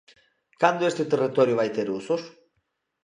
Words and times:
¿Cando 0.61 0.87
este 0.91 1.03
territorio 1.13 1.59
vai 1.59 1.69
ter 1.77 1.87
usos? 1.99 2.21